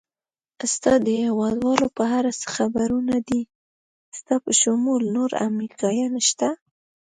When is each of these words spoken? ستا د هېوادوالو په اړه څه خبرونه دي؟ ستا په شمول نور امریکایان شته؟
ستا 0.73 0.93
د 1.05 1.07
هېوادوالو 1.23 1.87
په 1.97 2.03
اړه 2.17 2.31
څه 2.41 2.47
خبرونه 2.55 3.15
دي؟ 3.27 3.41
ستا 4.17 4.35
په 4.43 4.51
شمول 4.59 5.01
نور 5.15 5.29
امریکایان 5.49 6.13
شته؟ 6.27 6.49